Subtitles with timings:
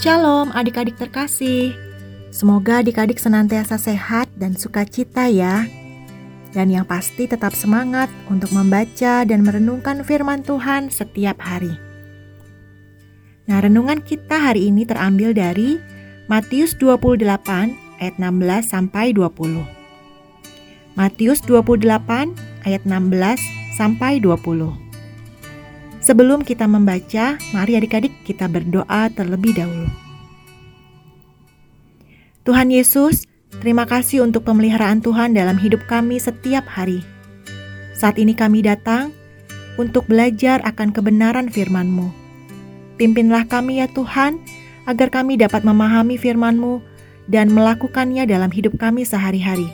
[0.00, 1.76] Shalom adik-adik terkasih.
[2.32, 5.68] Semoga adik-adik senantiasa sehat dan sukacita ya.
[6.56, 11.76] Dan yang pasti tetap semangat untuk membaca dan merenungkan firman Tuhan setiap hari.
[13.44, 15.76] Nah, renungan kita hari ini terambil dari
[16.32, 17.20] Matius 28
[18.00, 19.68] ayat 16 sampai 20.
[20.96, 21.84] Matius 28
[22.64, 24.89] ayat 16 sampai 20.
[26.10, 29.86] Sebelum kita membaca, mari adik-adik kita berdoa terlebih dahulu.
[32.42, 33.30] Tuhan Yesus,
[33.62, 37.06] terima kasih untuk pemeliharaan Tuhan dalam hidup kami setiap hari.
[37.94, 39.14] Saat ini kami datang
[39.78, 42.10] untuk belajar akan kebenaran firman-Mu.
[42.98, 44.42] Pimpinlah kami ya Tuhan,
[44.90, 46.82] agar kami dapat memahami firman-Mu
[47.30, 49.70] dan melakukannya dalam hidup kami sehari-hari.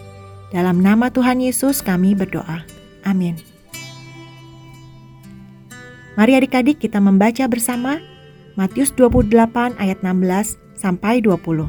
[0.52, 2.61] Dalam nama Tuhan Yesus kami berdoa.
[3.08, 3.55] Amin.
[6.17, 8.00] Mari adik-adik kita membaca bersama
[8.56, 11.69] Matius 28 ayat 16 sampai 20.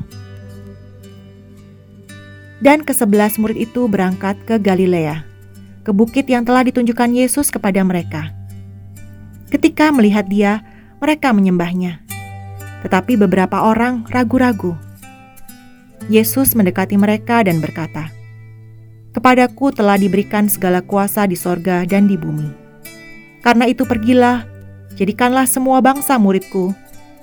[2.63, 5.27] Dan kesebelas murid itu berangkat ke Galilea,
[5.83, 8.31] ke bukit yang telah ditunjukkan Yesus kepada mereka.
[9.51, 10.63] Ketika melihat dia,
[11.03, 11.99] mereka menyembahnya.
[12.87, 14.79] Tetapi beberapa orang ragu-ragu.
[16.07, 18.15] Yesus mendekati mereka dan berkata,
[19.11, 22.66] Kepadaku telah diberikan segala kuasa di sorga dan di bumi.
[23.45, 24.43] Karena itu pergilah,
[24.97, 26.73] jadikanlah semua bangsa muridku,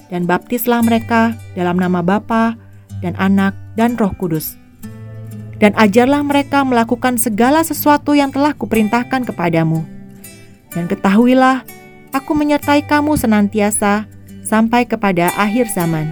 [0.08, 2.54] dan baptislah mereka dalam nama Bapa
[3.02, 4.56] dan Anak dan Roh Kudus.
[5.58, 9.86] Dan ajarlah mereka melakukan segala sesuatu yang telah kuperintahkan kepadamu.
[10.74, 11.62] Dan ketahuilah,
[12.10, 14.06] aku menyertai kamu senantiasa
[14.42, 16.10] sampai kepada akhir zaman.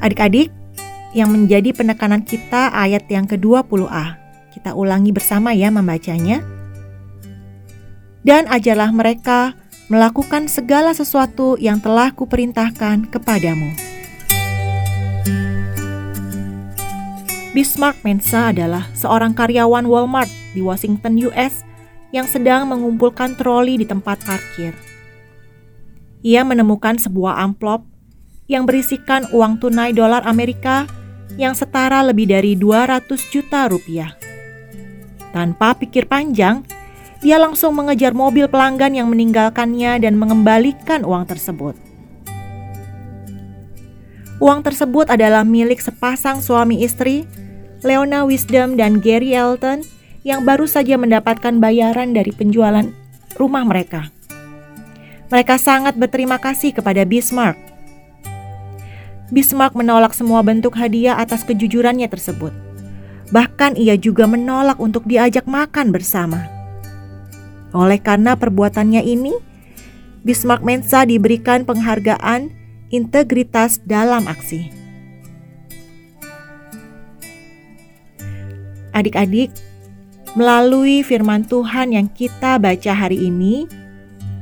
[0.00, 0.48] Adik-adik,
[1.10, 4.18] yang menjadi penekanan kita ayat yang ke-20a.
[4.54, 6.42] Kita ulangi bersama ya membacanya.
[8.22, 9.58] Dan ajarlah mereka
[9.90, 13.74] melakukan segala sesuatu yang telah kuperintahkan kepadamu.
[17.50, 21.66] Bismarck Mensa adalah seorang karyawan Walmart di Washington, US
[22.14, 24.70] yang sedang mengumpulkan troli di tempat parkir.
[26.22, 27.82] Ia menemukan sebuah amplop
[28.46, 30.86] yang berisikan uang tunai dolar Amerika
[31.36, 34.14] yang setara lebih dari 200 juta rupiah.
[35.30, 36.66] Tanpa pikir panjang,
[37.20, 41.76] dia langsung mengejar mobil pelanggan yang meninggalkannya dan mengembalikan uang tersebut.
[44.40, 47.28] Uang tersebut adalah milik sepasang suami istri,
[47.84, 49.84] Leona Wisdom dan Gary Elton,
[50.24, 52.88] yang baru saja mendapatkan bayaran dari penjualan
[53.36, 54.08] rumah mereka.
[55.28, 57.56] Mereka sangat berterima kasih kepada Bismarck
[59.30, 62.50] Bismarck menolak semua bentuk hadiah atas kejujurannya tersebut.
[63.30, 66.50] Bahkan ia juga menolak untuk diajak makan bersama.
[67.70, 69.30] Oleh karena perbuatannya ini,
[70.26, 72.50] Bismarck Mensa diberikan penghargaan
[72.90, 74.74] integritas dalam aksi.
[78.90, 79.54] Adik-adik,
[80.34, 83.70] melalui firman Tuhan yang kita baca hari ini,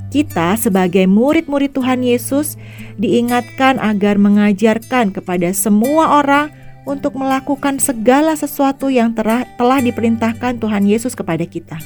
[0.08, 2.56] kita sebagai murid-murid Tuhan Yesus
[2.96, 6.48] diingatkan agar mengajarkan kepada semua orang
[6.88, 11.76] untuk melakukan segala sesuatu yang telah, telah diperintahkan Tuhan Yesus kepada kita.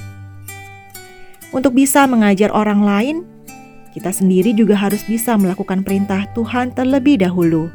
[1.50, 3.16] Untuk bisa mengajar orang lain,
[3.92, 7.68] kita sendiri juga harus bisa melakukan perintah Tuhan terlebih dahulu,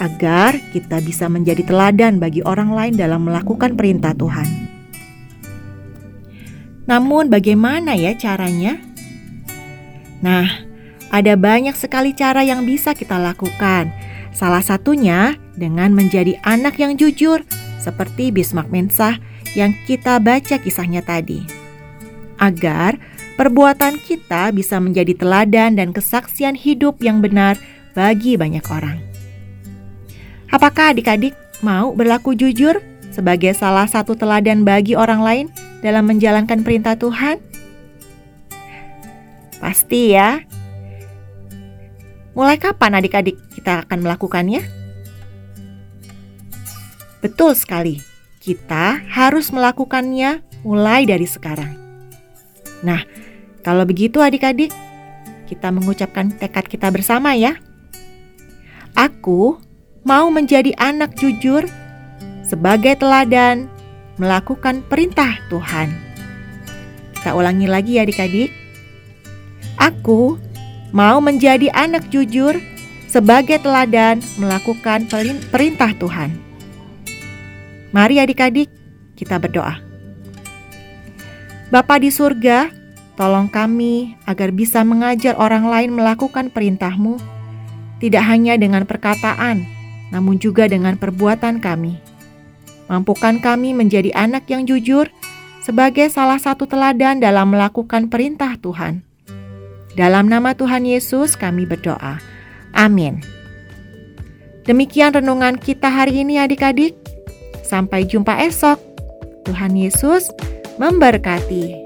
[0.00, 4.48] agar kita bisa menjadi teladan bagi orang lain dalam melakukan perintah Tuhan.
[6.88, 8.85] Namun, bagaimana ya caranya?
[10.26, 10.50] Nah,
[11.14, 13.94] ada banyak sekali cara yang bisa kita lakukan.
[14.34, 17.46] Salah satunya dengan menjadi anak yang jujur,
[17.78, 19.22] seperti Bismarck Mensah
[19.54, 21.46] yang kita baca kisahnya tadi.
[22.42, 22.98] Agar
[23.38, 27.54] perbuatan kita bisa menjadi teladan dan kesaksian hidup yang benar
[27.94, 28.98] bagi banyak orang.
[30.50, 32.82] Apakah adik-adik mau berlaku jujur
[33.14, 35.46] sebagai salah satu teladan bagi orang lain
[35.80, 37.55] dalam menjalankan perintah Tuhan?
[39.58, 40.44] Pasti ya.
[42.36, 44.60] Mulai kapan adik-adik kita akan melakukannya?
[47.24, 47.98] Betul sekali,
[48.44, 51.72] kita harus melakukannya mulai dari sekarang.
[52.84, 53.00] Nah,
[53.64, 54.70] kalau begitu adik-adik,
[55.48, 57.56] kita mengucapkan tekad kita bersama ya.
[58.92, 59.56] Aku
[60.04, 61.64] mau menjadi anak jujur
[62.46, 63.66] sebagai teladan
[64.20, 65.90] melakukan perintah Tuhan.
[67.16, 68.65] Kita ulangi lagi ya adik-adik.
[69.76, 70.40] Aku
[70.92, 72.56] mau menjadi anak jujur
[73.06, 75.08] sebagai teladan melakukan
[75.52, 76.34] perintah Tuhan.
[77.92, 78.68] Mari adik-adik
[79.16, 79.80] kita berdoa.
[81.72, 82.70] Bapa di surga,
[83.16, 87.16] Tolong kami agar bisa mengajar orang lain melakukan perintah-Mu,
[87.96, 89.64] tidak hanya dengan perkataan,
[90.12, 91.96] namun juga dengan perbuatan kami.
[92.92, 95.08] Mampukan kami menjadi anak yang jujur
[95.64, 99.00] sebagai salah satu teladan dalam melakukan perintah Tuhan.
[99.96, 102.20] Dalam nama Tuhan Yesus kami berdoa.
[102.76, 103.24] Amin.
[104.68, 106.92] Demikian renungan kita hari ini adik-adik.
[107.64, 108.76] Sampai jumpa esok.
[109.48, 110.28] Tuhan Yesus
[110.76, 111.85] memberkati.